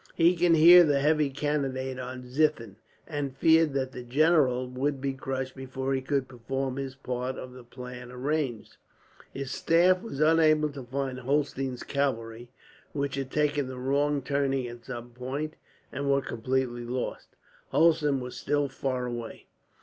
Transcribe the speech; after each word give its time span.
He 0.15 0.35
could 0.35 0.55
hear 0.55 0.83
the 0.83 0.99
heavy 0.99 1.29
cannonade 1.29 1.99
on 1.99 2.23
Ziethen, 2.25 2.77
and 3.05 3.37
feared 3.37 3.73
that 3.73 3.91
that 3.91 4.09
general 4.09 4.67
would 4.67 4.99
be 4.99 5.13
crushed 5.13 5.55
before 5.55 5.93
he 5.93 6.01
could 6.01 6.27
perform 6.27 6.77
his 6.77 6.95
part 6.95 7.35
of 7.37 7.53
the 7.53 7.63
plan 7.63 8.11
arranged. 8.11 8.77
His 9.31 9.51
staff 9.51 10.01
were 10.01 10.09
unable 10.23 10.69
to 10.71 10.81
find 10.81 11.19
Holstein's 11.19 11.83
cavalry, 11.83 12.49
which 12.93 13.13
had 13.13 13.29
taken 13.29 13.67
the 13.67 13.77
wrong 13.77 14.23
turning 14.23 14.67
at 14.67 14.85
some 14.85 15.11
point, 15.11 15.55
and 15.91 16.09
were 16.09 16.21
completely 16.23 16.81
lost. 16.83 17.35
Hulsen 17.69 18.19
was 18.19 18.35
still 18.35 18.69
far 18.69 19.05
away. 19.05 19.45